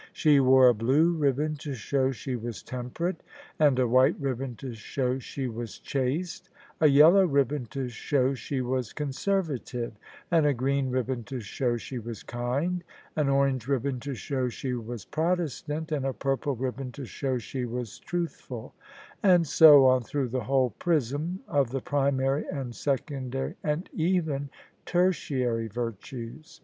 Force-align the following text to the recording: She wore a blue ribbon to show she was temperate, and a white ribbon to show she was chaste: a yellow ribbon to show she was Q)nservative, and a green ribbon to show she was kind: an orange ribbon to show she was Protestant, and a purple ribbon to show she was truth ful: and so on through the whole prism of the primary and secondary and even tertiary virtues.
She 0.13 0.39
wore 0.39 0.67
a 0.69 0.73
blue 0.73 1.13
ribbon 1.13 1.57
to 1.57 1.75
show 1.75 2.09
she 2.09 2.35
was 2.35 2.63
temperate, 2.63 3.21
and 3.59 3.77
a 3.77 3.87
white 3.87 4.19
ribbon 4.19 4.55
to 4.55 4.73
show 4.73 5.19
she 5.19 5.47
was 5.47 5.77
chaste: 5.77 6.49
a 6.79 6.87
yellow 6.87 7.23
ribbon 7.23 7.67
to 7.67 7.87
show 7.87 8.33
she 8.33 8.61
was 8.61 8.93
Q)nservative, 8.93 9.91
and 10.31 10.47
a 10.47 10.55
green 10.55 10.89
ribbon 10.89 11.23
to 11.25 11.39
show 11.39 11.77
she 11.77 11.99
was 11.99 12.23
kind: 12.23 12.83
an 13.15 13.29
orange 13.29 13.67
ribbon 13.67 13.99
to 13.99 14.15
show 14.15 14.49
she 14.49 14.73
was 14.73 15.05
Protestant, 15.05 15.91
and 15.91 16.03
a 16.03 16.13
purple 16.13 16.55
ribbon 16.55 16.91
to 16.93 17.05
show 17.05 17.37
she 17.37 17.65
was 17.65 17.99
truth 17.99 18.37
ful: 18.37 18.73
and 19.21 19.45
so 19.45 19.85
on 19.85 20.01
through 20.01 20.29
the 20.29 20.45
whole 20.45 20.71
prism 20.79 21.41
of 21.47 21.69
the 21.69 21.79
primary 21.81 22.43
and 22.51 22.73
secondary 22.73 23.53
and 23.63 23.87
even 23.93 24.49
tertiary 24.83 25.67
virtues. 25.67 26.59